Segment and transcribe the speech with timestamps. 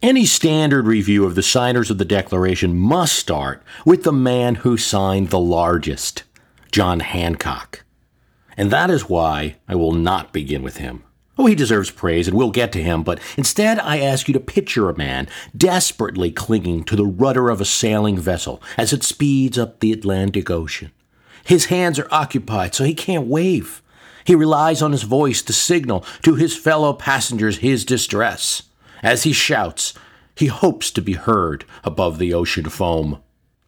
[0.00, 4.76] Any standard review of the signers of the Declaration must start with the man who
[4.76, 6.22] signed the largest,
[6.70, 7.84] John Hancock.
[8.56, 11.02] And that is why I will not begin with him.
[11.36, 14.40] Oh, he deserves praise, and we'll get to him, but instead I ask you to
[14.40, 15.26] picture a man
[15.56, 20.48] desperately clinging to the rudder of a sailing vessel as it speeds up the Atlantic
[20.48, 20.92] Ocean.
[21.42, 23.82] His hands are occupied, so he can't wave.
[24.24, 28.62] He relies on his voice to signal to his fellow passengers his distress.
[29.02, 29.94] As he shouts,
[30.34, 33.20] he hopes to be heard above the ocean foam.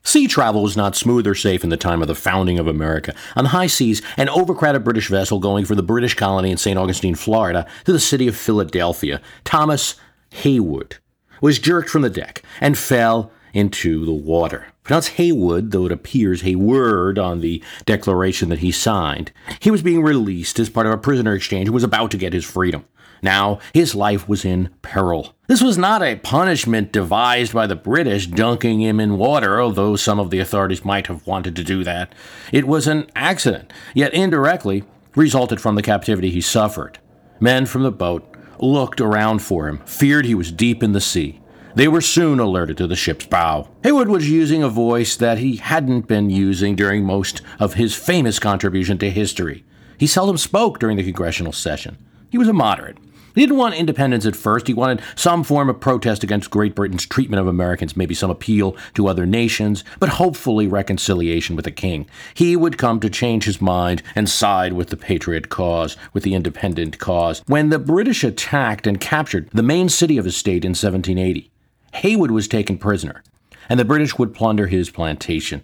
[0.03, 3.15] Sea travel was not smooth or safe in the time of the founding of America.
[3.37, 6.79] On the high seas, an overcrowded British vessel going from the British colony in St.
[6.79, 9.97] Augustine, Florida, to the city of Philadelphia, Thomas
[10.31, 10.97] Haywood,
[11.43, 14.67] was jerked from the deck and fell into the water.
[14.83, 19.33] Pronounced Haywood, though it appears Hayward on the declaration that he signed.
[19.61, 22.33] He was being released as part of a prisoner exchange and was about to get
[22.33, 22.85] his freedom.
[23.23, 25.35] Now his life was in peril.
[25.47, 30.19] This was not a punishment devised by the British dunking him in water, although some
[30.19, 32.15] of the authorities might have wanted to do that.
[32.53, 36.99] It was an accident, yet indirectly resulted from the captivity he suffered.
[37.41, 38.27] Men from the boat
[38.59, 41.41] looked around for him, feared he was deep in the sea.
[41.81, 43.67] They were soon alerted to the ship's bow.
[43.83, 48.39] Haywood was using a voice that he hadn't been using during most of his famous
[48.39, 49.65] contribution to history.
[49.97, 51.97] He seldom spoke during the congressional session.
[52.29, 52.99] He was a moderate.
[53.35, 54.67] He didn't want independence at first.
[54.67, 58.77] He wanted some form of protest against Great Britain's treatment of Americans, maybe some appeal
[58.93, 62.07] to other nations, but hopefully reconciliation with the king.
[62.35, 66.35] He would come to change his mind and side with the patriot cause, with the
[66.35, 67.43] independent cause.
[67.47, 71.50] When the British attacked and captured the main city of his state in 1780,
[71.95, 73.23] Haywood was taken prisoner,
[73.69, 75.63] and the British would plunder his plantation.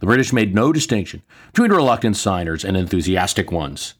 [0.00, 3.94] The British made no distinction between reluctant signers and enthusiastic ones.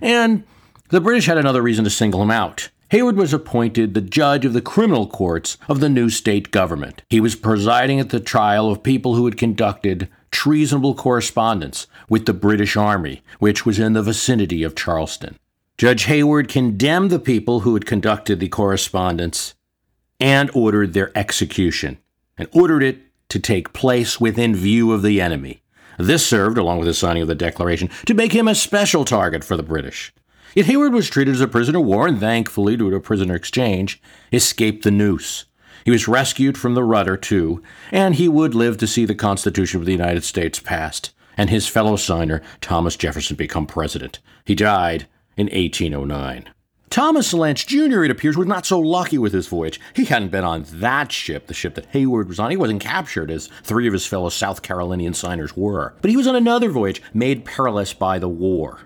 [0.00, 0.44] And
[0.90, 2.68] the British had another reason to single him out.
[2.90, 7.00] Haywood was appointed the judge of the criminal courts of the new state government.
[7.08, 12.34] He was presiding at the trial of people who had conducted treasonable correspondence with the
[12.34, 15.38] British Army, which was in the vicinity of Charleston.
[15.78, 19.54] Judge Haywood condemned the people who had conducted the correspondence
[20.20, 21.98] and ordered their execution,
[22.38, 25.62] and ordered it to take place within view of the enemy.
[25.98, 29.44] This served, along with the signing of the Declaration, to make him a special target
[29.44, 30.12] for the British.
[30.54, 33.34] Yet Haywood was treated as a prisoner of war and thankfully, due to a prisoner
[33.34, 34.00] exchange,
[34.32, 35.46] escaped the noose.
[35.84, 39.80] He was rescued from the rudder, too, and he would live to see the Constitution
[39.80, 44.18] of the United States passed and his fellow signer, Thomas Jefferson, become president.
[44.44, 45.06] He died
[45.36, 46.50] in 1809.
[46.92, 49.80] Thomas Lynch Jr., it appears, was not so lucky with his voyage.
[49.96, 52.50] He hadn't been on that ship, the ship that Haywood was on.
[52.50, 55.94] He wasn't captured, as three of his fellow South Carolinian signers were.
[56.02, 58.80] But he was on another voyage made perilous by the war.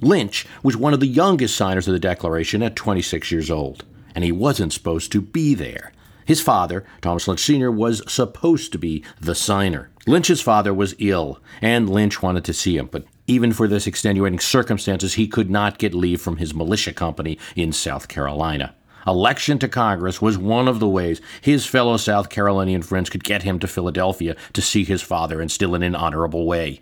[0.00, 4.24] Lynch was one of the youngest signers of the Declaration at 26 years old, and
[4.24, 5.92] he wasn't supposed to be there.
[6.24, 9.90] His father, Thomas Lynch Sr., was supposed to be the signer.
[10.04, 14.40] Lynch's father was ill, and Lynch wanted to see him, but even for this extenuating
[14.40, 18.74] circumstances, he could not get leave from his militia company in South Carolina.
[19.06, 23.42] Election to Congress was one of the ways his fellow South Carolinian friends could get
[23.42, 26.80] him to Philadelphia to see his father and still in an honorable way.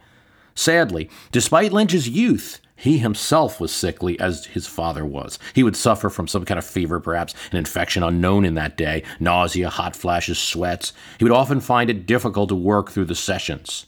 [0.55, 5.39] Sadly, despite Lynch's youth, he himself was sickly as his father was.
[5.55, 9.03] He would suffer from some kind of fever, perhaps an infection unknown in that day,
[9.19, 10.93] nausea, hot flashes, sweats.
[11.19, 13.87] He would often find it difficult to work through the sessions.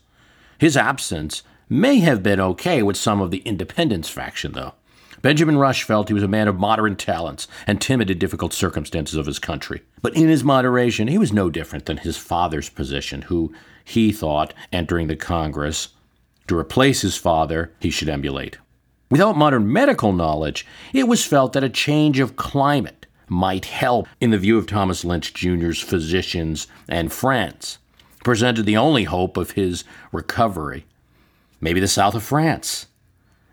[0.58, 1.42] His absence
[1.72, 4.74] may have been okay with some of the independence faction, though.
[5.22, 9.16] Benjamin Rush felt he was a man of moderate talents and timid in difficult circumstances
[9.16, 9.82] of his country.
[10.02, 14.52] But in his moderation, he was no different than his father's position, who he thought,
[14.72, 15.88] entering the Congress,
[16.48, 18.58] to replace his father, he should emulate.
[19.10, 24.30] Without modern medical knowledge, it was felt that a change of climate might help in
[24.30, 27.78] the view of Thomas Lynch Jr.'s physicians and friends.
[28.24, 30.84] Presented the only hope of his recovery.
[31.62, 32.88] Maybe the south of France.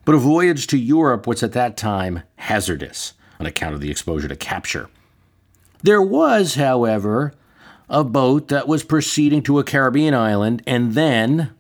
[0.04, 4.28] But a voyage to Europe was at that time hazardous on account of the exposure
[4.28, 4.90] to capture.
[5.84, 7.34] There was, however,
[7.88, 11.52] a boat that was proceeding to a Caribbean island and then,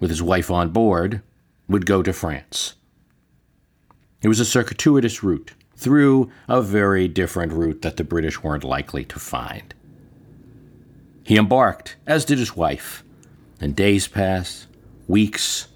[0.00, 1.22] with his wife on board,
[1.68, 2.74] would go to France.
[4.20, 9.04] It was a circuitous route through a very different route that the British weren't likely
[9.04, 9.72] to find.
[11.22, 13.04] He embarked, as did his wife,
[13.60, 14.66] and days passed,
[15.06, 15.68] weeks.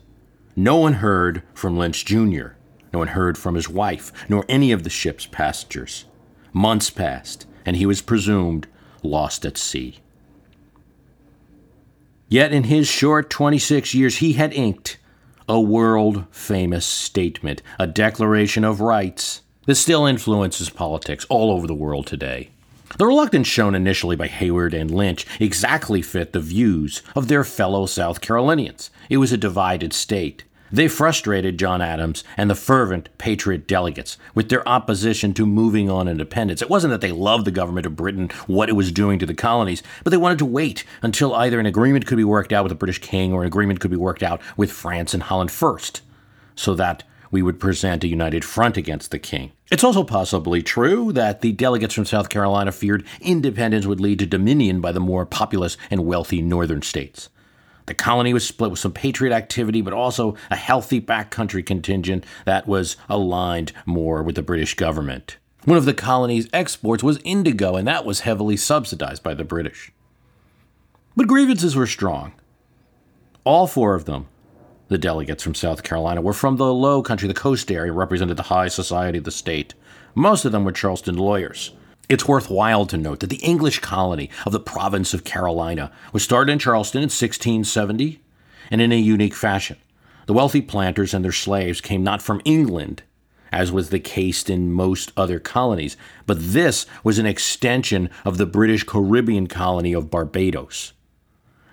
[0.56, 2.54] No one heard from Lynch Jr.,
[2.92, 6.06] no one heard from his wife, nor any of the ship's passengers.
[6.54, 8.66] Months passed, and he was presumed
[9.02, 10.00] lost at sea.
[12.28, 14.96] Yet in his short 26 years, he had inked
[15.48, 21.74] a world famous statement, a declaration of rights that still influences politics all over the
[21.74, 22.50] world today.
[22.98, 27.84] The reluctance shown initially by Hayward and Lynch exactly fit the views of their fellow
[27.84, 28.90] South Carolinians.
[29.10, 30.44] It was a divided state.
[30.72, 36.08] They frustrated John Adams and the fervent Patriot delegates with their opposition to moving on
[36.08, 36.62] independence.
[36.62, 39.34] It wasn't that they loved the government of Britain, what it was doing to the
[39.34, 42.70] colonies, but they wanted to wait until either an agreement could be worked out with
[42.70, 46.00] the British king or an agreement could be worked out with France and Holland first,
[46.54, 49.52] so that we would present a united front against the king.
[49.70, 54.26] It's also possibly true that the delegates from South Carolina feared independence would lead to
[54.26, 57.28] dominion by the more populous and wealthy northern states.
[57.86, 62.66] The colony was split with some patriot activity, but also a healthy backcountry contingent that
[62.66, 65.36] was aligned more with the British government.
[65.64, 69.92] One of the colony's exports was indigo, and that was heavily subsidized by the British.
[71.16, 72.32] But grievances were strong.
[73.44, 74.26] All four of them,
[74.88, 78.44] the delegates from South Carolina, were from the low country, the coast area, represented the
[78.44, 79.74] high society of the state.
[80.14, 81.72] Most of them were Charleston lawyers.
[82.08, 86.52] It's worthwhile to note that the English colony of the province of Carolina was started
[86.52, 88.20] in Charleston in 1670
[88.70, 89.76] and in a unique fashion.
[90.26, 93.02] The wealthy planters and their slaves came not from England,
[93.52, 95.96] as was the case in most other colonies,
[96.26, 100.92] but this was an extension of the British Caribbean colony of Barbados.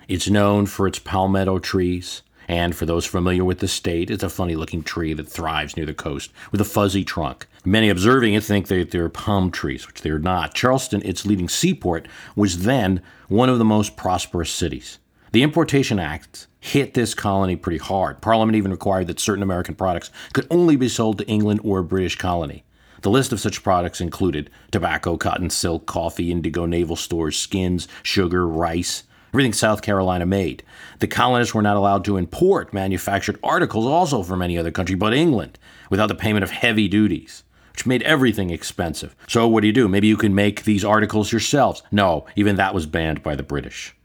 [0.07, 4.29] It's known for its palmetto trees, and for those familiar with the state, it's a
[4.29, 7.47] funny looking tree that thrives near the coast with a fuzzy trunk.
[7.65, 10.53] Many observing it think that they're palm trees, which they're not.
[10.53, 14.99] Charleston, its leading seaport, was then one of the most prosperous cities.
[15.31, 18.21] The Importation Act hit this colony pretty hard.
[18.21, 21.83] Parliament even required that certain American products could only be sold to England or a
[21.83, 22.63] British colony.
[23.01, 28.47] The list of such products included tobacco, cotton, silk, coffee, indigo, naval stores, skins, sugar,
[28.47, 29.03] rice,
[29.33, 30.63] everything South Carolina made.
[30.99, 35.13] The colonists were not allowed to import manufactured articles also from any other country but
[35.13, 35.57] England
[35.89, 39.15] without the payment of heavy duties, which made everything expensive.
[39.27, 39.87] So, what do you do?
[39.87, 41.81] Maybe you can make these articles yourselves.
[41.91, 43.95] No, even that was banned by the British.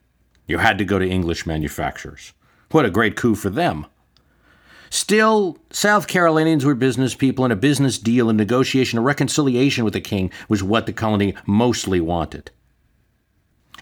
[0.47, 2.33] You had to go to English manufacturers.
[2.71, 3.87] What a great coup for them.
[4.89, 9.93] Still, South Carolinians were business people, and a business deal, a negotiation, a reconciliation with
[9.93, 12.51] the king was what the colony mostly wanted.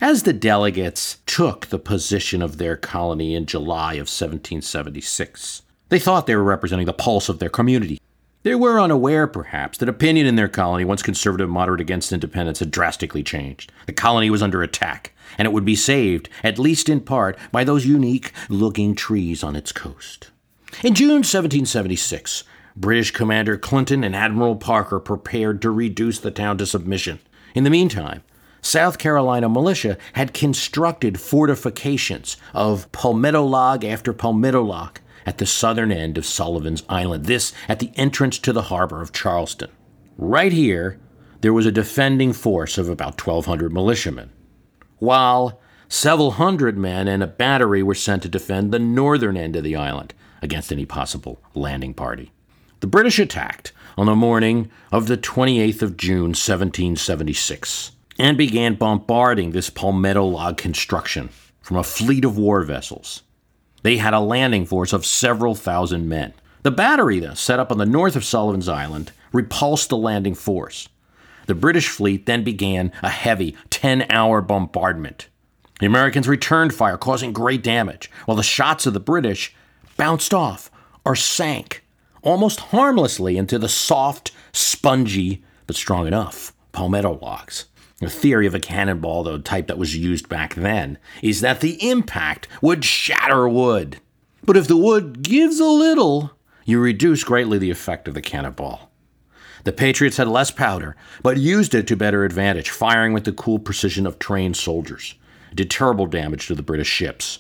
[0.01, 6.27] As the delegates took the position of their colony in July of 1776, they thought
[6.27, 7.99] they were representing the pulse of their community.
[8.43, 12.71] They were unaware, perhaps, that opinion in their colony, once conservative moderate against independence, had
[12.71, 13.73] drastically changed.
[13.87, 17.65] The colony was under attack, and it would be saved, at least in part, by
[17.65, 20.31] those unique looking trees on its coast.
[20.85, 22.45] In June 1776,
[22.77, 27.19] British Commander Clinton and Admiral Parker prepared to reduce the town to submission.
[27.55, 28.23] In the meantime,
[28.67, 35.93] South Carolina militia had constructed fortifications of palmetto log after palmetto log at the southern
[35.93, 39.71] end of Sullivan's Island, this at the entrance to the harbor of Charleston.
[40.19, 40.99] Right here,
[41.43, 44.33] there was a defending force of about 1,200 militiamen,
[44.99, 49.63] while several hundred men and a battery were sent to defend the northern end of
[49.63, 50.13] the island
[50.43, 52.33] against any possible landing party.
[52.81, 59.51] The British attacked on the morning of the 28th of June, 1776 and began bombarding
[59.51, 61.29] this palmetto log construction
[61.61, 63.23] from a fleet of war vessels.
[63.83, 66.35] They had a landing force of several thousand men.
[66.63, 70.89] The battery, then, set up on the north of Sullivan's Island, repulsed the landing force.
[71.47, 75.29] The British fleet then began a heavy 10 hour bombardment.
[75.79, 79.55] The Americans returned fire, causing great damage, while the shots of the British
[79.97, 80.71] bounced off
[81.05, 81.85] or sank
[82.23, 87.67] almost harmlessly into the soft, spongy, but strong enough palmetto logs.
[87.99, 91.89] The theory of a cannonball, the type that was used back then, is that the
[91.89, 94.01] impact would shatter wood.
[94.45, 96.33] But if the wood gives a little,
[96.67, 98.91] you reduce greatly the effect of the cannonball.
[99.65, 103.59] The Patriots had less powder, but used it to better advantage, firing with the cool
[103.59, 105.15] precision of trained soldiers.
[105.51, 107.39] It did terrible damage to the British ships.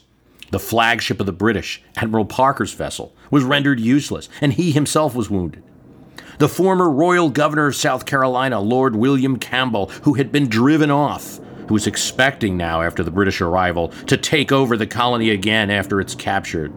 [0.52, 5.28] The flagship of the British, Admiral Parker's vessel, was rendered useless, and he himself was
[5.28, 5.62] wounded
[6.38, 11.38] the former royal governor of South Carolina, Lord William Campbell, who had been driven off,
[11.68, 16.00] who was expecting now, after the British arrival, to take over the colony again after
[16.00, 16.70] its capture,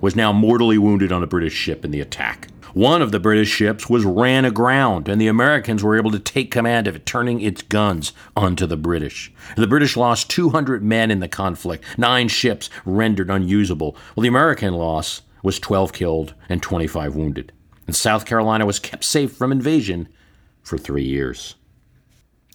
[0.00, 2.48] was now mortally wounded on a British ship in the attack.
[2.74, 6.50] One of the British ships was ran aground, and the Americans were able to take
[6.50, 9.30] command of it, turning its guns onto the British.
[9.56, 14.72] The British lost 200 men in the conflict, nine ships rendered unusable, while the American
[14.72, 17.52] loss was 12 killed and 25 wounded
[17.86, 20.08] and South Carolina was kept safe from invasion
[20.62, 21.56] for three years.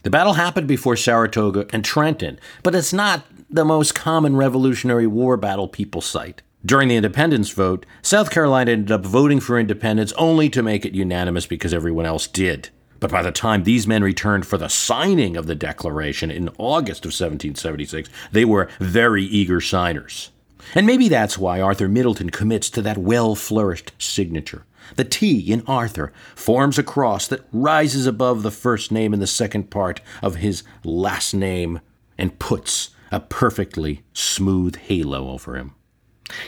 [0.04, 5.38] The battle happened before Saratoga and Trenton, but it's not the most common Revolutionary War
[5.38, 6.42] battle people cite.
[6.66, 10.94] During the independence vote, South Carolina ended up voting for independence only to make it
[10.94, 12.70] unanimous because everyone else did.
[13.00, 17.06] But by the time these men returned for the signing of the Declaration in August
[17.06, 20.32] of 1776, they were very eager signers.
[20.74, 24.66] And maybe that's why Arthur Middleton commits to that well flourished signature.
[24.96, 29.28] The T in Arthur forms a cross that rises above the first name in the
[29.28, 31.80] second part of his last name
[32.18, 35.74] and puts a perfectly smooth halo over him.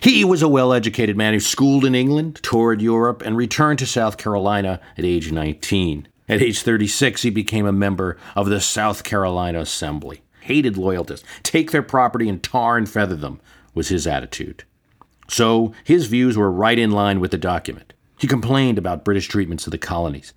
[0.02, 3.86] He was a well educated man who schooled in England, toured Europe, and returned to
[3.86, 6.08] South Carolina at age 19.
[6.28, 10.22] At age 36, he became a member of the South Carolina Assembly.
[10.42, 13.40] Hated loyalists, take their property and tar and feather them,
[13.74, 14.64] was his attitude.
[15.28, 17.94] So his views were right in line with the document.
[18.20, 20.34] He complained about British treatments of the colonies.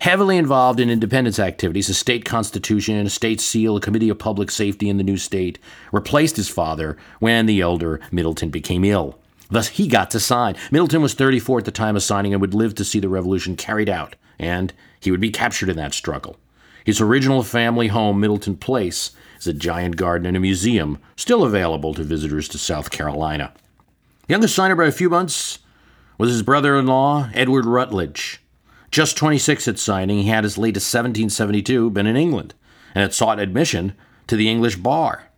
[0.00, 4.50] Heavily involved in independence activities, a state constitution, a state seal, a committee of public
[4.50, 5.58] safety in the new state,
[5.92, 9.16] replaced his father when the elder Middleton became ill.
[9.48, 10.56] Thus, he got to sign.
[10.72, 13.56] Middleton was 34 at the time of signing and would live to see the revolution
[13.56, 16.36] carried out, and he would be captured in that struggle.
[16.84, 21.94] His original family home, Middleton Place, is a giant garden and a museum, still available
[21.94, 23.52] to visitors to South Carolina.
[24.26, 25.60] The Youngest signer by a few months
[26.20, 28.42] was his brother in law, Edward Rutledge.
[28.90, 32.52] Just 26 at signing, he had as late as 1772 been in England
[32.94, 33.94] and had sought admission
[34.26, 35.30] to the English bar.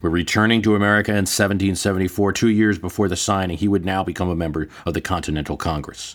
[0.00, 4.28] But returning to America in 1774, two years before the signing, he would now become
[4.28, 6.14] a member of the Continental Congress.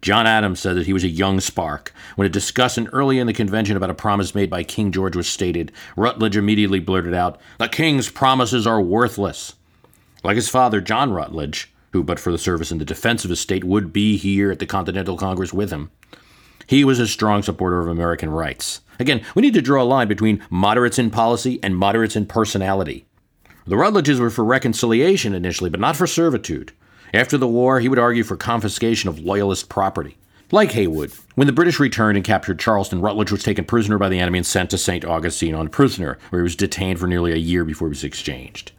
[0.00, 1.92] John Adams said that he was a young spark.
[2.16, 5.28] When a discussion early in the convention about a promise made by King George was
[5.28, 9.56] stated, Rutledge immediately blurted out, The king's promises are worthless.
[10.24, 13.40] Like his father, John Rutledge, who, but for the service in the defense of his
[13.40, 15.90] state, would be here at the Continental Congress with him.
[16.66, 18.80] He was a strong supporter of American rights.
[18.98, 23.04] Again, we need to draw a line between moderates in policy and moderates in personality.
[23.66, 26.72] The Rutledges were for reconciliation initially, but not for servitude.
[27.14, 30.16] After the war, he would argue for confiscation of Loyalist property.
[30.50, 34.18] Like Haywood, when the British returned and captured Charleston, Rutledge was taken prisoner by the
[34.18, 35.04] enemy and sent to St.
[35.04, 38.72] Augustine on prisoner, where he was detained for nearly a year before he was exchanged.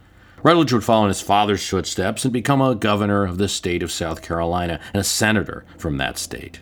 [0.44, 3.94] Rutledge would follow in his father's footsteps and become a governor of the state of
[3.94, 6.62] South Carolina and a senator from that state.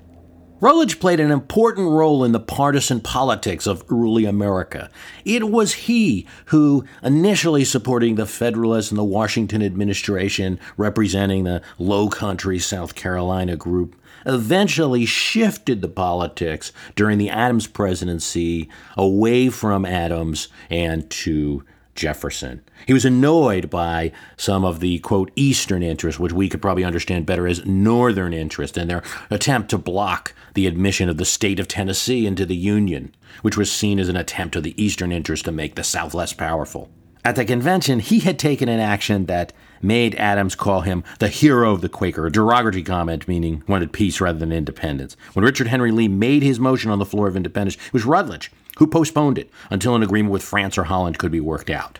[0.60, 4.92] Rutledge played an important role in the partisan politics of early America.
[5.26, 12.08] It was he who, initially supporting the Federalists and the Washington administration, representing the Low
[12.10, 13.96] Country South Carolina group,
[14.28, 21.64] eventually shifted the politics during the Adams presidency away from Adams and to
[21.96, 22.62] Jefferson.
[22.88, 27.26] He was annoyed by some of the, quote, Eastern interest, which we could probably understand
[27.26, 31.68] better as Northern interest, and their attempt to block the admission of the state of
[31.68, 35.52] Tennessee into the Union, which was seen as an attempt of the Eastern interest to
[35.52, 36.90] make the South less powerful.
[37.24, 41.72] At the convention, he had taken an action that made Adams call him the hero
[41.72, 45.16] of the Quaker, a derogatory comment meaning wanted peace rather than independence.
[45.34, 48.52] When Richard Henry Lee made his motion on the floor of independence, it was Rutledge
[48.82, 52.00] who postponed it until an agreement with France or Holland could be worked out.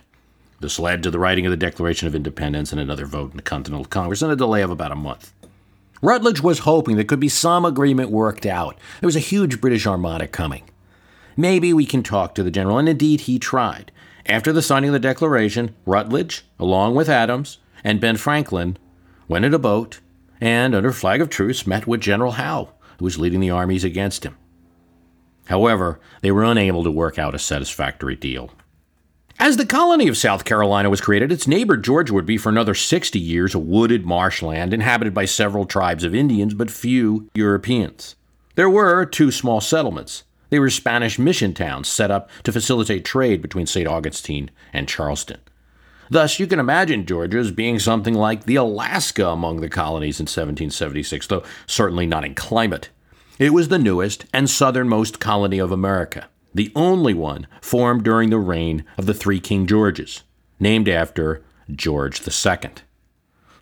[0.58, 3.42] This led to the writing of the Declaration of Independence and another vote in the
[3.44, 5.32] Continental Congress and a delay of about a month.
[6.02, 8.76] Rutledge was hoping there could be some agreement worked out.
[9.00, 10.64] There was a huge British armada coming.
[11.36, 13.92] Maybe we can talk to the general, and indeed he tried.
[14.26, 18.76] After the signing of the Declaration, Rutledge, along with Adams and Ben Franklin,
[19.28, 20.00] went in a boat
[20.40, 24.24] and, under flag of truce, met with General Howe, who was leading the armies against
[24.24, 24.36] him.
[25.52, 28.52] However, they were unable to work out a satisfactory deal.
[29.38, 32.72] As the colony of South Carolina was created, its neighbor Georgia would be for another
[32.72, 38.16] 60 years a wooded marshland inhabited by several tribes of Indians but few Europeans.
[38.54, 40.24] There were two small settlements.
[40.48, 43.86] They were Spanish mission towns set up to facilitate trade between St.
[43.86, 45.40] Augustine and Charleston.
[46.08, 50.24] Thus, you can imagine Georgia as being something like the Alaska among the colonies in
[50.24, 52.88] 1776, though certainly not in climate.
[53.42, 58.38] It was the newest and southernmost colony of America, the only one formed during the
[58.38, 60.22] reign of the three King Georges,
[60.60, 62.70] named after George II.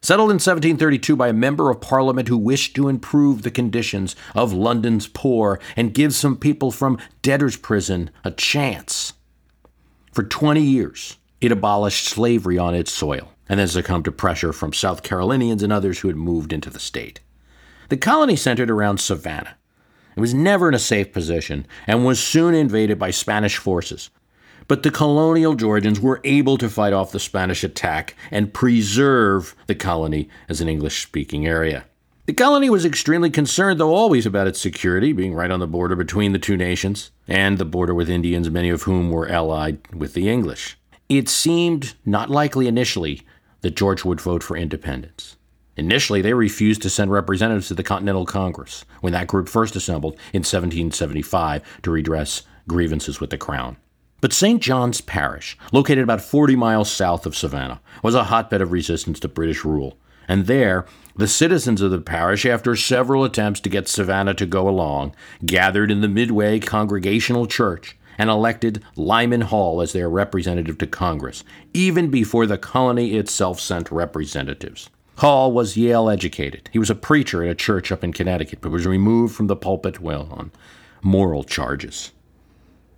[0.02, 4.52] Settled in 1732 by a member of parliament who wished to improve the conditions of
[4.52, 9.14] London's poor and give some people from debtor's prison a chance.
[10.12, 14.74] For 20 years, it abolished slavery on its soil and then succumbed to pressure from
[14.74, 17.20] South Carolinians and others who had moved into the state.
[17.88, 19.56] The colony centered around Savannah,
[20.20, 24.10] it was never in a safe position and was soon invaded by Spanish forces.
[24.68, 29.74] But the colonial Georgians were able to fight off the Spanish attack and preserve the
[29.74, 31.86] colony as an English speaking area.
[32.26, 35.96] The colony was extremely concerned, though always, about its security, being right on the border
[35.96, 40.12] between the two nations, and the border with Indians, many of whom were allied with
[40.12, 40.76] the English.
[41.08, 43.22] It seemed not likely initially
[43.62, 45.38] that George would vote for independence.
[45.80, 50.12] Initially, they refused to send representatives to the Continental Congress when that group first assembled
[50.34, 53.78] in 1775 to redress grievances with the Crown.
[54.20, 54.60] But St.
[54.60, 59.28] John's Parish, located about 40 miles south of Savannah, was a hotbed of resistance to
[59.28, 59.96] British rule.
[60.28, 60.84] And there,
[61.16, 65.14] the citizens of the parish, after several attempts to get Savannah to go along,
[65.46, 71.42] gathered in the Midway Congregational Church and elected Lyman Hall as their representative to Congress,
[71.72, 74.90] even before the colony itself sent representatives.
[75.20, 76.70] Hall was Yale educated.
[76.72, 79.56] He was a preacher in a church up in Connecticut, but was removed from the
[79.56, 80.50] pulpit, well, on
[81.02, 82.12] moral charges.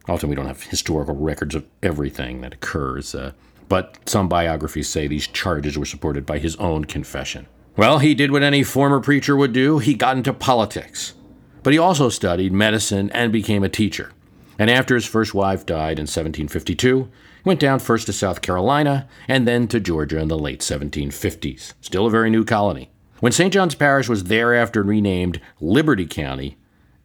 [0.09, 3.33] Often we don't have historical records of everything that occurs, uh,
[3.69, 7.49] but some biographies say these charges were supported by his own confession.
[7.77, 11.15] Well, he did what any former preacher would do he got into politics.
[11.65, 14.13] But he also studied medicine and became a teacher.
[14.59, 17.09] And after his first wife died in 1752, he
[17.45, 21.75] went down first to South Carolina and then to Georgia in the late 1750s.
[21.81, 22.91] Still a very new colony.
[23.21, 23.53] When St.
[23.53, 26.57] John's Parish was thereafter renamed Liberty County,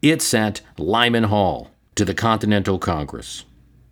[0.01, 3.45] it sent Lyman Hall, to the Continental Congress.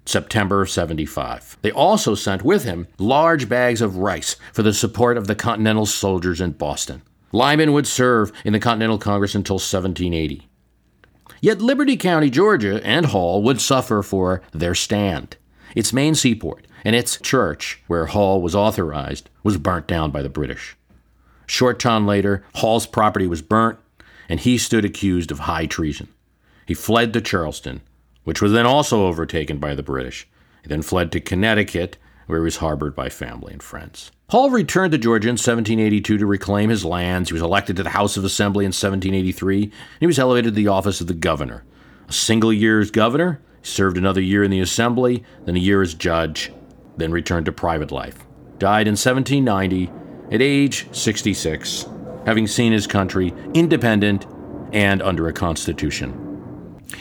[0.06, 1.58] September of 75.
[1.62, 5.86] They also sent with him large bags of rice for the support of the Continental
[5.86, 7.02] soldiers in Boston.
[7.32, 10.48] Lyman would serve in the Continental Congress until 1780.
[11.42, 15.38] Yet Liberty County, Georgia, and Hall would suffer for their stand.
[15.76, 20.30] Its main seaport and its church, where Hall was authorized, was burnt down by the
[20.30, 20.76] British.
[21.48, 23.78] Short time later, Hall's property was burnt,
[24.30, 26.08] and he stood accused of high treason.
[26.66, 27.82] He fled to Charleston,
[28.24, 30.28] which was then also overtaken by the British.
[30.64, 31.98] He then fled to Connecticut,
[32.28, 34.12] where he was harbored by family and friends.
[34.30, 37.30] Hall returned to Georgia in 1782 to reclaim his lands.
[37.30, 40.56] He was elected to the House of Assembly in 1783, and he was elevated to
[40.56, 41.64] the office of the governor.
[42.08, 45.82] A single year as governor, he served another year in the Assembly, then a year
[45.82, 46.52] as judge,
[46.98, 48.26] then returned to private life.
[48.58, 49.92] Died in 1790
[50.32, 51.86] at age 66,
[52.26, 54.26] having seen his country independent
[54.74, 56.25] and under a constitution.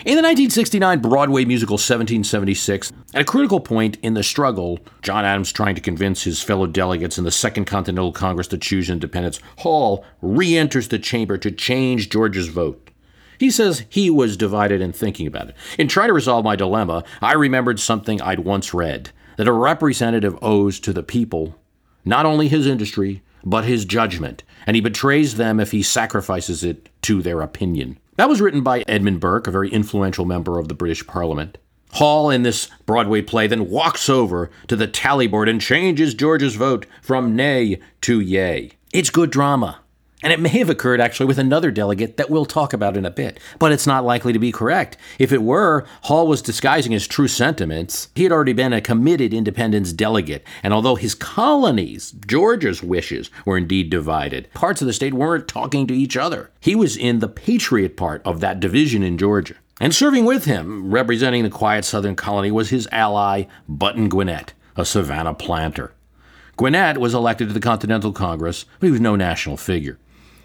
[0.01, 5.51] In the 1969 Broadway musical 1776, at a critical point in the struggle, John Adams
[5.51, 10.05] trying to convince his fellow delegates in the Second Continental Congress to choose independence, Hall
[10.21, 12.91] re enters the chamber to change Georgia's vote.
[13.39, 15.57] He says he was divided in thinking about it.
[15.79, 20.37] In trying to resolve my dilemma, I remembered something I'd once read that a representative
[20.43, 21.59] owes to the people
[22.05, 26.89] not only his industry, but his judgment, and he betrays them if he sacrifices it
[27.03, 27.99] to their opinion.
[28.17, 31.59] That was written by Edmund Burke, a very influential member of the British Parliament.
[31.95, 36.55] Hall, in this Broadway play, then walks over to the tally board and changes George's
[36.55, 38.71] vote from nay to yay.
[38.93, 39.81] It's good drama.
[40.25, 43.11] And it may have occurred actually with another delegate that we'll talk about in a
[43.11, 44.97] bit, but it's not likely to be correct.
[45.19, 48.09] If it were, Hall was disguising his true sentiments.
[48.15, 53.59] He had already been a committed independence delegate, and although his colonies, Georgia's wishes, were
[53.59, 56.51] indeed divided, parts of the state weren't talking to each other.
[56.59, 59.57] He was in the patriot part of that division in Georgia.
[59.79, 64.87] And serving with him, representing the quiet southern colony, was his ally, Button Gwinnett, a
[64.87, 65.93] Savannah planter.
[66.57, 69.99] Gwinnett was elected to the Continental Congress, but he was no national figure.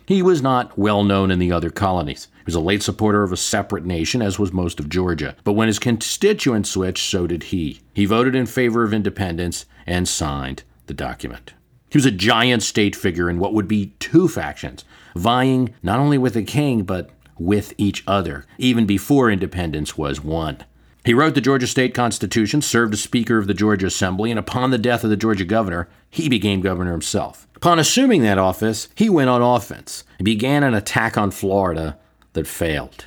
[0.10, 2.30] He was not well known in the other colonies.
[2.38, 5.36] He was a late supporter of a separate nation, as was most of Georgia.
[5.44, 7.82] But when his constituents switched, so did he.
[7.94, 11.54] He voted in favor of independence and signed the document.
[11.92, 16.18] He was a giant state figure in what would be two factions, vying not only
[16.18, 20.58] with the king, but with each other, even before independence was won.
[21.06, 24.72] He wrote the Georgia State Constitution, served as Speaker of the Georgia Assembly, and upon
[24.72, 27.48] the death of the Georgia governor, he became governor himself.
[27.56, 31.98] Upon assuming that office, he went on offense and began an attack on Florida
[32.34, 33.06] that failed.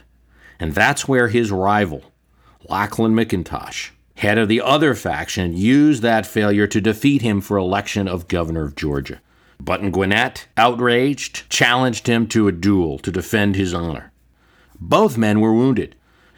[0.58, 2.04] And that's where his rival,
[2.68, 8.08] Lachlan McIntosh, head of the other faction, used that failure to defeat him for election
[8.08, 9.20] of governor of Georgia.
[9.60, 14.12] Button Gwinnett, outraged, challenged him to a duel to defend his honor.
[14.80, 15.94] Both men were wounded,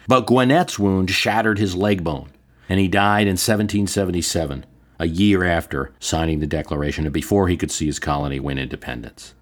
[0.07, 2.29] but Gwinnett's wound shattered his leg bone,
[2.69, 4.65] and he died in 1777
[4.99, 9.33] a year after signing the Declaration and before he could see his colony win independence.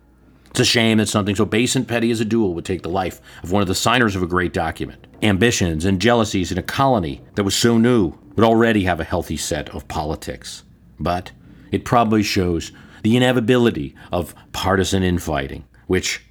[0.49, 2.89] It's a shame that something so base and petty as a duel would take the
[2.89, 5.08] life of one of the signers of a great document.
[5.23, 9.38] Ambitions and jealousies in a colony that was so new would already have a healthy
[9.38, 10.63] set of politics.
[10.99, 11.32] But
[11.71, 12.71] it probably shows
[13.02, 16.23] the inevitability of partisan infighting, which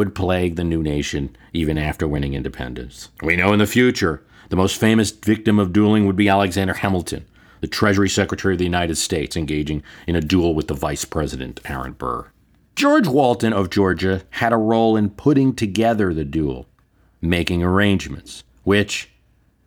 [0.00, 3.10] would plague the new nation even after winning independence.
[3.22, 7.26] We know in the future the most famous victim of dueling would be Alexander Hamilton,
[7.60, 11.60] the Treasury Secretary of the United States, engaging in a duel with the Vice President,
[11.66, 12.30] Aaron Burr.
[12.76, 16.66] George Walton of Georgia had a role in putting together the duel,
[17.20, 19.10] making arrangements, which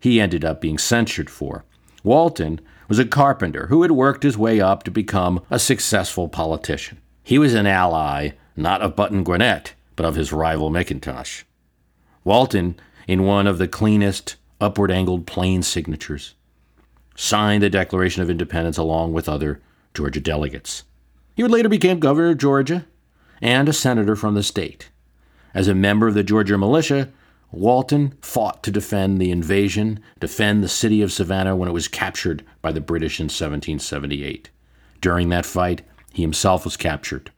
[0.00, 1.64] he ended up being censured for.
[2.02, 7.00] Walton was a carpenter who had worked his way up to become a successful politician.
[7.22, 11.44] He was an ally not of Button Gwinnett, but of his rival McIntosh.
[12.24, 12.76] Walton,
[13.06, 16.34] in one of the cleanest, upward angled plain signatures,
[17.16, 19.60] signed the Declaration of Independence along with other
[19.92, 20.84] Georgia delegates.
[21.34, 22.86] He would later become governor of Georgia
[23.40, 24.90] and a senator from the state.
[25.52, 27.10] As a member of the Georgia militia,
[27.52, 32.44] Walton fought to defend the invasion, defend the city of Savannah when it was captured
[32.60, 34.50] by the British in 1778.
[35.00, 37.30] During that fight, he himself was captured,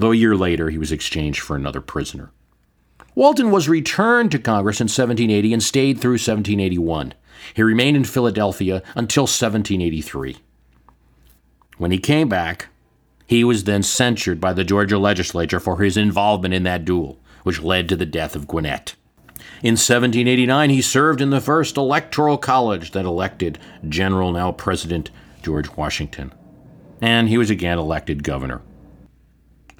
[0.00, 2.32] though a year later he was exchanged for another prisoner.
[3.14, 7.14] Walton was returned to Congress in 1780 and stayed through 1781.
[7.54, 10.38] He remained in Philadelphia until 1783.
[11.78, 12.68] When he came back,
[13.26, 17.62] he was then censured by the Georgia legislature for his involvement in that duel, which
[17.62, 18.94] led to the death of Gwinnett.
[19.62, 23.58] In 1789, he served in the first electoral college that elected
[23.88, 25.10] General, now President
[25.42, 26.32] George Washington.
[27.00, 28.62] And he was again elected governor.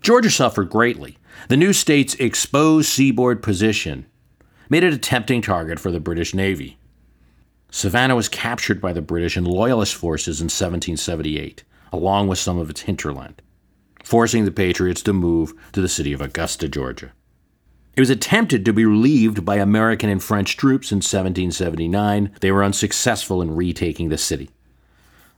[0.00, 1.18] Georgia suffered greatly.
[1.48, 4.06] The new state's exposed seaboard position
[4.68, 6.78] made it a tempting target for the British Navy.
[7.70, 12.70] Savannah was captured by the British and Loyalist forces in 1778, along with some of
[12.70, 13.42] its hinterland,
[14.02, 17.12] forcing the Patriots to move to the city of Augusta, Georgia.
[17.94, 22.32] It was attempted to be relieved by American and French troops in 1779.
[22.40, 24.50] They were unsuccessful in retaking the city.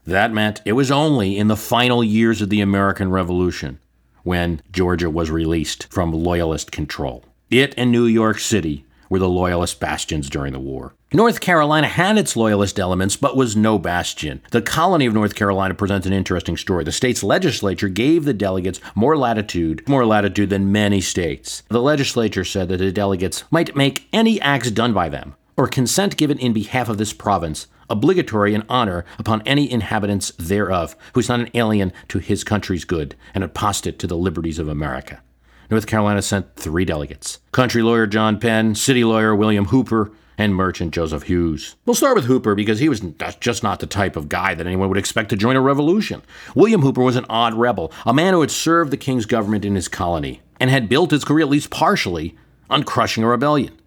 [0.05, 3.79] That meant it was only in the final years of the American Revolution
[4.23, 7.23] when Georgia was released from Loyalist control.
[7.49, 10.95] It and New York City were the Loyalist bastions during the war.
[11.13, 14.41] North Carolina had its Loyalist elements, but was no bastion.
[14.49, 16.83] The colony of North Carolina presents an interesting story.
[16.83, 21.61] The state's legislature gave the delegates more latitude, more latitude than many states.
[21.67, 26.17] The legislature said that the delegates might make any acts done by them, or consent
[26.17, 31.29] given in behalf of this province, obligatory in honor upon any inhabitants thereof, who is
[31.29, 35.21] not an alien to his country's good, and apostate to the liberties of America.
[35.69, 40.93] North Carolina sent three delegates country lawyer John Penn, city lawyer William Hooper, and merchant
[40.93, 41.75] Joseph Hewes.
[41.85, 43.01] We'll start with Hooper because he was
[43.39, 46.23] just not the type of guy that anyone would expect to join a revolution.
[46.55, 49.75] William Hooper was an odd rebel, a man who had served the king's government in
[49.75, 52.35] his colony and had built his career, at least partially,
[52.69, 53.77] on crushing a rebellion.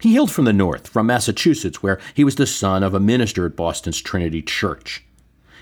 [0.00, 3.46] He hailed from the north, from Massachusetts, where he was the son of a minister
[3.46, 5.04] at Boston's Trinity Church.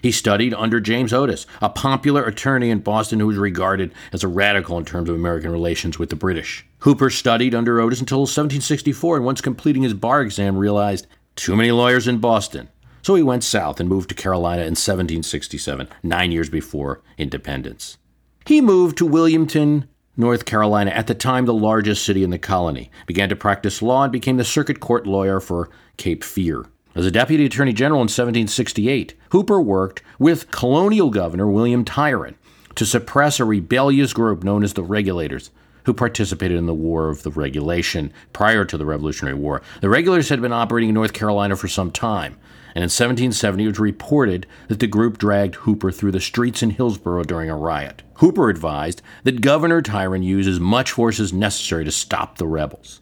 [0.03, 4.29] He studied under James Otis, a popular attorney in Boston who was regarded as a
[4.29, 6.66] radical in terms of American relations with the British.
[6.81, 11.72] Hooper studied under Otis until 1764 and once completing his bar exam realized too many
[11.72, 12.68] lawyers in Boston.
[13.03, 17.99] So he went south and moved to Carolina in 1767, nine years before independence.
[18.46, 22.90] He moved to Wilmington, North Carolina, at the time the largest city in the colony,
[23.07, 26.64] began to practice law, and became the circuit court lawyer for Cape Fear.
[26.94, 32.37] As a deputy attorney general in 1768, Hooper worked with colonial governor William Tryon
[32.74, 35.50] to suppress a rebellious group known as the Regulators,
[35.87, 39.62] who participated in the War of the Regulation prior to the Revolutionary War.
[39.81, 42.33] The regulars had been operating in North Carolina for some time,
[42.75, 46.70] and in 1770 it was reported that the group dragged Hooper through the streets in
[46.70, 48.03] Hillsborough during a riot.
[48.14, 53.01] Hooper advised that Governor Tryon use as much force as necessary to stop the rebels.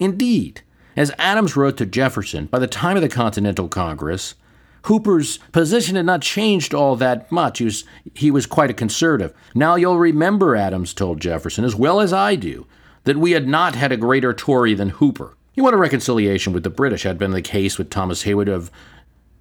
[0.00, 0.62] Indeed,
[0.96, 4.36] as Adams wrote to Jefferson, by the time of the Continental Congress,
[4.84, 7.58] Hooper's position had not changed all that much.
[7.58, 9.34] He was, he was quite a conservative.
[9.54, 12.66] Now you'll remember, Adams told Jefferson, as well as I do,
[13.04, 15.36] that we had not had a greater Tory than Hooper.
[15.52, 18.70] He wanted reconciliation with the British, had been the case with Thomas Haywood of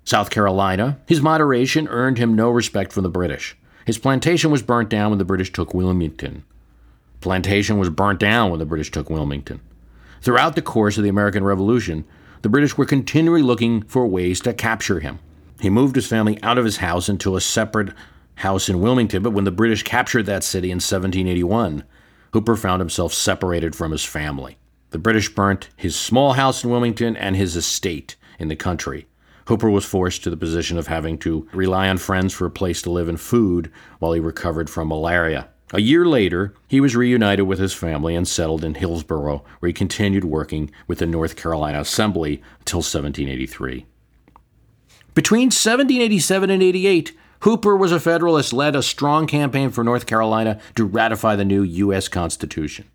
[0.05, 0.99] South Carolina.
[1.07, 3.57] His moderation earned him no respect from the British.
[3.85, 6.45] His plantation was burnt down when the British took Wilmington.
[7.19, 9.59] Plantation was burnt down when the British took Wilmington.
[10.21, 12.05] Throughout the course of the American Revolution,
[12.43, 15.19] the British were continually looking for ways to capture him.
[15.59, 17.93] He moved his family out of his house into a separate
[18.35, 21.83] house in Wilmington, but when the British captured that city in 1781,
[22.33, 24.57] Hooper found himself separated from his family.
[24.89, 29.07] The British burnt his small house in Wilmington and his estate in the country.
[29.47, 32.81] Hooper was forced to the position of having to rely on friends for a place
[32.83, 35.49] to live and food while he recovered from malaria.
[35.73, 39.73] A year later, he was reunited with his family and settled in Hillsborough, where he
[39.73, 43.85] continued working with the North Carolina Assembly until 1783.
[45.13, 50.59] Between 1787 and 88, Hooper was a Federalist, led a strong campaign for North Carolina
[50.75, 52.07] to ratify the new U.S.
[52.07, 52.85] Constitution.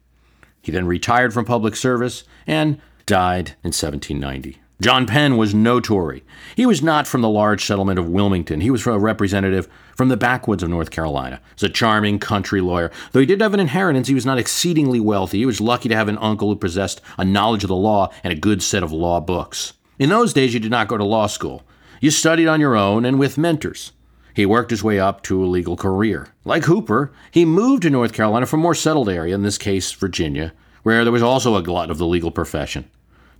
[0.61, 4.59] He then retired from public service and died in 1790.
[4.81, 6.25] John Penn was no Tory.
[6.57, 8.61] He was not from the large settlement of Wilmington.
[8.61, 11.37] He was from a representative from the backwoods of North Carolina.
[11.37, 12.91] He was a charming country lawyer.
[13.13, 15.39] Though he did have an inheritance, he was not exceedingly wealthy.
[15.39, 18.33] He was lucky to have an uncle who possessed a knowledge of the law and
[18.33, 19.73] a good set of law books.
[19.99, 21.65] In those days, you did not go to law school.
[22.01, 23.91] You studied on your own and with mentors.
[24.33, 26.29] He worked his way up to a legal career.
[26.45, 29.91] Like Hooper, he moved to North Carolina from a more settled area, in this case,
[29.91, 30.53] Virginia,
[30.85, 32.89] where there was also a glut of the legal profession,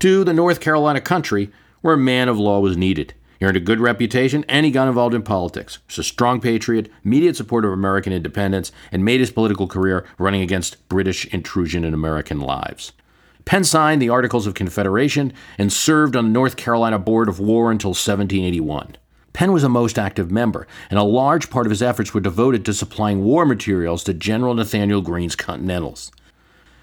[0.01, 3.15] to the North Carolina country, where a man of law was needed.
[3.39, 5.77] He earned a good reputation and he got involved in politics.
[5.77, 10.05] He was a strong patriot, immediate supporter of American independence, and made his political career
[10.19, 12.93] running against British intrusion in American lives.
[13.49, 17.71] Penn signed the Articles of Confederation and served on the North Carolina Board of War
[17.71, 18.99] until 1781.
[19.33, 22.63] Penn was a most active member, and a large part of his efforts were devoted
[22.67, 26.13] to supplying war materials to General Nathanael Greene's Continentals.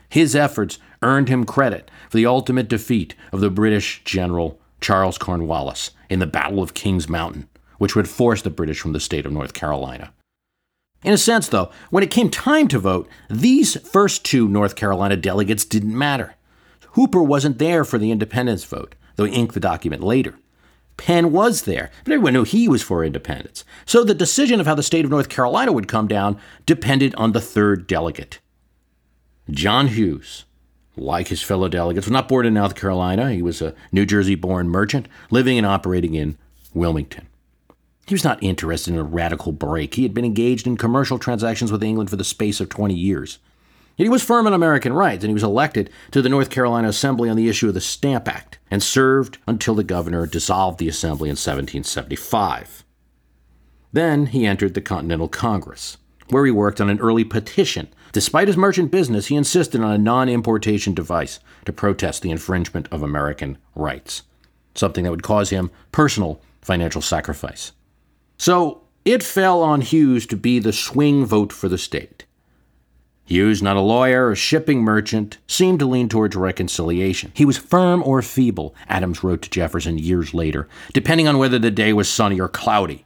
[0.10, 5.92] His efforts earned him credit for the ultimate defeat of the British general Charles Cornwallis
[6.10, 7.48] in the Battle of Kings Mountain,
[7.78, 10.14] which would force the British from the state of North Carolina.
[11.04, 15.16] In a sense, though, when it came time to vote, these first two North Carolina
[15.16, 16.34] delegates didn't matter.
[16.96, 20.36] Hooper wasn't there for the independence vote, though he inked the document later.
[20.96, 23.66] Penn was there, but everyone knew he was for independence.
[23.86, 27.34] So the decision of how the state of North Carolina would come down depended on
[27.34, 28.40] the third delegate.
[29.52, 30.46] John Hewes,
[30.96, 33.34] like his fellow delegates, was not born in North Carolina.
[33.34, 36.38] He was a New Jersey born merchant living and operating in
[36.74, 37.28] Wilmington.
[38.08, 39.96] He was not interested in a radical break.
[39.96, 43.40] He had been engaged in commercial transactions with England for the space of 20 years.
[43.98, 46.90] Yet he was firm on American rights, and he was elected to the North Carolina
[46.90, 50.90] Assembly on the issue of the Stamp Act and served until the governor dissolved the
[50.90, 52.84] Assembly in 1775.
[53.94, 55.98] Then he entered the Continental Congress,
[56.30, 59.98] where he worked on an early petition Despite his merchant business, he insisted on a
[59.98, 64.24] non importation device to protest the infringement of American rights,
[64.74, 67.74] something that would cause him personal financial sacrifice.
[68.38, 72.25] So it fell on Hewes to be the swing vote for the state.
[73.26, 77.32] Hewes, not a lawyer, a shipping merchant, seemed to lean towards reconciliation.
[77.34, 81.72] He was firm or feeble, Adams wrote to Jefferson years later, depending on whether the
[81.72, 83.04] day was sunny or cloudy.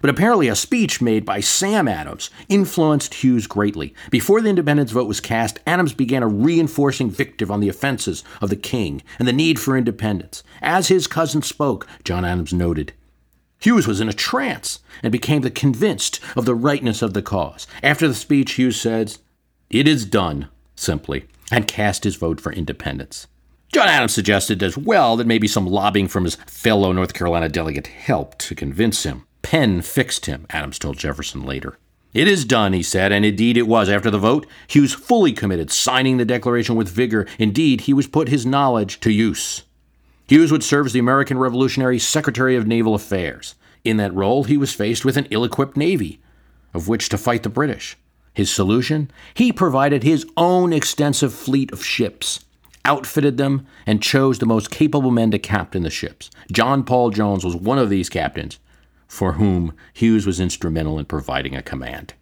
[0.00, 3.94] But apparently, a speech made by Sam Adams influenced Hewes greatly.
[4.10, 8.50] Before the independence vote was cast, Adams began a reinforcing victive on the offenses of
[8.50, 10.44] the king and the need for independence.
[10.62, 12.92] As his cousin spoke, John Adams noted,
[13.60, 17.66] Hewes was in a trance and became convinced of the rightness of the cause.
[17.82, 19.18] After the speech, Hewes said,
[19.70, 23.26] It is done, simply, and cast his vote for independence.
[23.70, 27.88] John Adams suggested as well that maybe some lobbying from his fellow North Carolina delegate
[27.88, 29.26] helped to convince him.
[29.42, 31.78] Penn fixed him, Adams told Jefferson later.
[32.14, 33.90] It is done, he said, and indeed it was.
[33.90, 37.26] After the vote, Hewes fully committed, signing the Declaration with vigor.
[37.38, 39.64] Indeed, he was put his knowledge to use.
[40.28, 43.54] Hewes would serve as the American Revolutionary Secretary of Naval Affairs.
[43.84, 46.20] In that role, he was faced with an ill equipped navy,
[46.72, 47.98] of which to fight the British.
[48.38, 49.10] His solution?
[49.34, 52.44] He provided his own extensive fleet of ships,
[52.84, 56.30] outfitted them, and chose the most capable men to captain the ships.
[56.52, 58.60] John Paul Jones was one of these captains
[59.08, 62.14] for whom Hewes was instrumental in providing a command.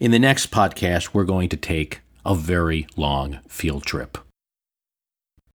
[0.00, 4.18] In the next podcast, we're going to take a very long field trip.